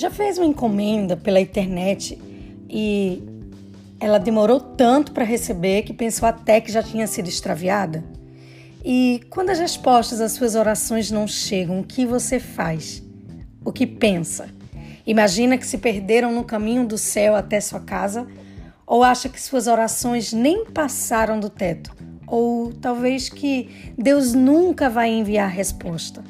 [0.00, 2.18] Já fez uma encomenda pela internet
[2.70, 3.22] e
[4.00, 8.02] ela demorou tanto para receber que pensou até que já tinha sido extraviada?
[8.82, 13.02] E quando as respostas às suas orações não chegam, o que você faz?
[13.62, 14.48] O que pensa?
[15.06, 18.26] Imagina que se perderam no caminho do céu até sua casa?
[18.86, 21.94] Ou acha que suas orações nem passaram do teto?
[22.26, 26.24] Ou talvez que Deus nunca vai enviar resposta?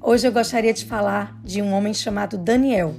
[0.00, 2.94] Hoje eu gostaria de falar de um homem chamado Daniel,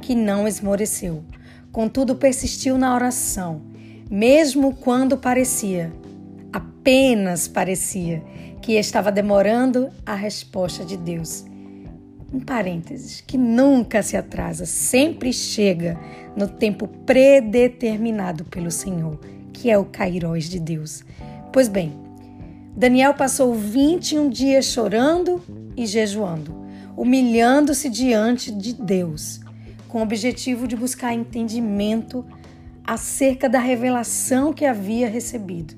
[0.00, 1.24] que não esmoreceu.
[1.72, 3.60] Contudo, persistiu na oração,
[4.08, 5.92] mesmo quando parecia,
[6.52, 8.22] apenas parecia,
[8.62, 11.44] que estava demorando a resposta de Deus.
[12.32, 15.98] Um parênteses, que nunca se atrasa, sempre chega
[16.36, 19.18] no tempo predeterminado pelo Senhor,
[19.52, 21.04] que é o Cairós de Deus.
[21.52, 22.03] Pois bem,
[22.76, 25.40] Daniel passou 21 dias chorando
[25.76, 26.52] e jejuando,
[26.96, 29.40] humilhando-se diante de Deus,
[29.88, 32.26] com o objetivo de buscar entendimento
[32.84, 35.76] acerca da revelação que havia recebido.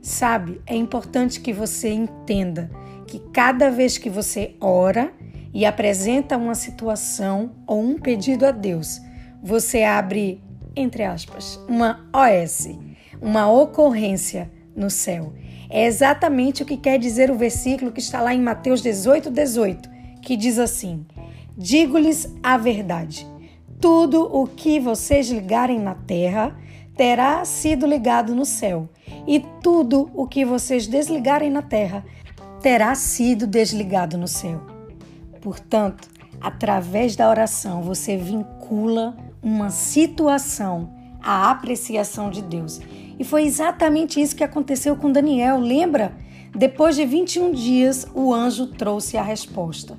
[0.00, 2.70] Sabe, é importante que você entenda
[3.06, 5.12] que cada vez que você ora
[5.52, 8.98] e apresenta uma situação ou um pedido a Deus,
[9.42, 10.42] você abre,
[10.74, 12.66] entre aspas, uma OS,
[13.20, 15.34] uma ocorrência no céu
[15.68, 19.90] é exatamente o que quer dizer o versículo que está lá em Mateus 18, 18,
[20.22, 21.04] que diz assim:
[21.56, 23.26] Digo-lhes a verdade.
[23.80, 26.56] Tudo o que vocês ligarem na terra
[26.96, 28.88] terá sido ligado no céu,
[29.26, 32.04] e tudo o que vocês desligarem na terra
[32.62, 34.62] terá sido desligado no céu.
[35.42, 36.08] Portanto,
[36.40, 40.95] através da oração, você vincula uma situação
[41.26, 42.80] à apreciação de Deus
[43.18, 46.12] e foi exatamente isso que aconteceu com Daniel, lembra?
[46.54, 49.98] Depois de 21 dias, o anjo trouxe a resposta,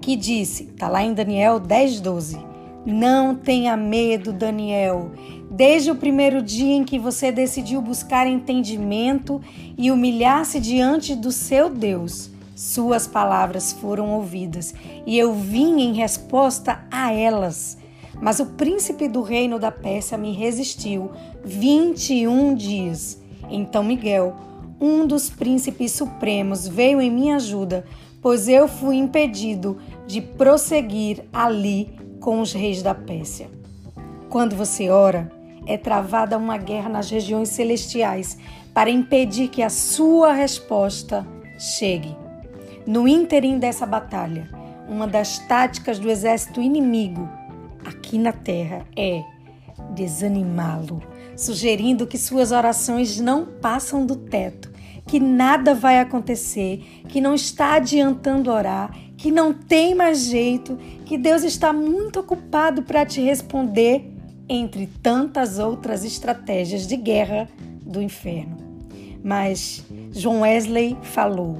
[0.00, 2.38] que disse, está lá em Daniel 10, 12:
[2.84, 5.12] Não tenha medo, Daniel.
[5.50, 9.40] Desde o primeiro dia em que você decidiu buscar entendimento
[9.78, 14.74] e humilhar-se diante do seu Deus, suas palavras foram ouvidas
[15.06, 17.78] e eu vim em resposta a elas.
[18.20, 21.10] Mas o príncipe do reino da Pérsia me resistiu
[21.44, 23.20] 21 dias.
[23.48, 24.34] Então Miguel,
[24.80, 27.84] um dos príncipes supremos, veio em minha ajuda,
[28.20, 31.90] pois eu fui impedido de prosseguir ali
[32.20, 33.50] com os reis da Pérsia.
[34.28, 35.30] Quando você ora,
[35.66, 38.38] é travada uma guerra nas regiões celestiais
[38.74, 41.26] para impedir que a sua resposta
[41.58, 42.16] chegue.
[42.86, 44.48] No ínterim dessa batalha,
[44.88, 47.28] uma das táticas do exército inimigo
[47.88, 49.22] aqui na terra é
[49.94, 51.02] desanimá-lo,
[51.36, 54.70] sugerindo que suas orações não passam do teto,
[55.06, 61.16] que nada vai acontecer, que não está adiantando orar, que não tem mais jeito, que
[61.16, 64.12] Deus está muito ocupado para te responder,
[64.48, 67.48] entre tantas outras estratégias de guerra
[67.82, 68.56] do inferno.
[69.22, 71.58] Mas John Wesley falou: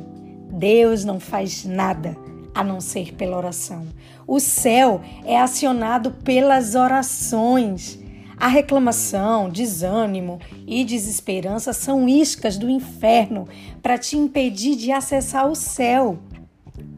[0.53, 2.17] Deus não faz nada
[2.55, 3.87] a não ser pela oração.
[4.29, 7.99] O céu é acionado pelas orações.
[8.37, 13.49] A reclamação, desânimo e desesperança são iscas do inferno
[13.83, 16.19] para te impedir de acessar o céu.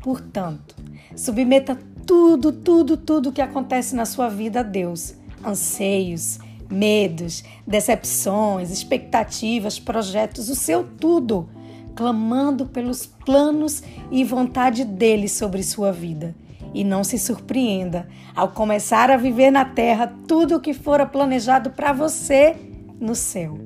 [0.02, 0.74] Portanto,
[1.14, 5.14] submeta tudo, tudo, tudo que acontece na sua vida a Deus.
[5.44, 11.48] Anseios, medos, decepções, expectativas, projetos, o seu tudo
[11.94, 16.34] clamando pelos planos e vontade dele sobre sua vida.
[16.72, 21.70] E não se surpreenda ao começar a viver na terra tudo o que fora planejado
[21.70, 22.56] para você
[23.00, 23.58] no céu.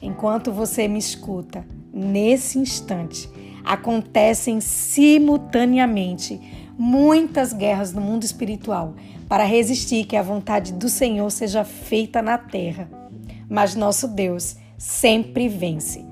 [0.00, 3.28] Enquanto você me escuta, nesse instante,
[3.64, 6.40] acontecem simultaneamente
[6.78, 8.94] muitas guerras no mundo espiritual
[9.28, 12.88] para resistir que a vontade do Senhor seja feita na terra.
[13.48, 16.04] Mas nosso Deus sempre vence.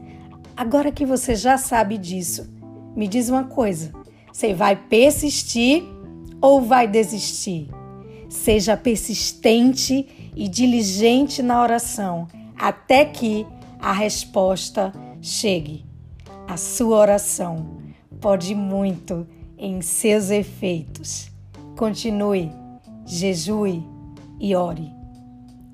[0.57, 2.51] Agora que você já sabe disso,
[2.95, 3.93] me diz uma coisa:
[4.33, 5.85] você vai persistir
[6.43, 7.69] ou vai desistir?
[8.29, 12.27] Seja persistente e diligente na oração
[12.59, 13.47] até que
[13.79, 15.85] a resposta chegue.
[16.49, 17.79] A sua oração
[18.21, 21.31] pode muito em seus efeitos.
[21.77, 22.51] Continue,
[23.07, 23.83] jejue
[24.41, 24.93] e ore.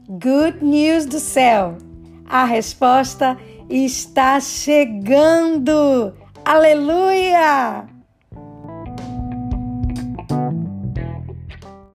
[0.09, 1.79] Good news do céu!
[2.27, 3.39] A resposta
[3.69, 6.15] está chegando!
[6.45, 7.98] Aleluia!